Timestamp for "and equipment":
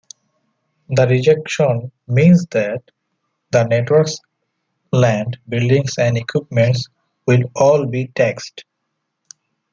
5.99-6.77